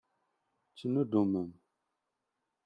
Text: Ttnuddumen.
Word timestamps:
Ttnuddumen. 0.71 1.49